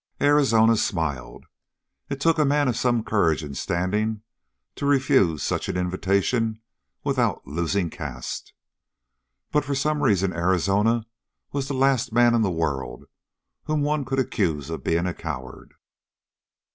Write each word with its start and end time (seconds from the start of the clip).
Arizona 0.19 0.75
smiled. 0.75 1.45
It 2.09 2.19
took 2.19 2.39
a 2.39 2.43
man 2.43 2.67
of 2.67 2.75
some 2.75 3.03
courage 3.03 3.43
and 3.43 3.55
standing 3.55 4.23
to 4.73 4.87
refuse 4.87 5.43
such 5.43 5.69
an 5.69 5.77
invitation 5.77 6.59
without 7.03 7.45
losing 7.45 7.91
caste. 7.91 8.51
But 9.51 9.63
for 9.63 9.75
some 9.75 10.01
reason 10.01 10.33
Arizona 10.33 11.05
was 11.51 11.67
the 11.67 11.75
last 11.75 12.11
man 12.11 12.33
in 12.33 12.41
the 12.41 12.49
world 12.49 13.05
whom 13.65 13.83
one 13.83 14.03
could 14.03 14.17
accuse 14.17 14.71
of 14.71 14.83
being 14.83 15.05
a 15.05 15.13
coward. 15.13 15.75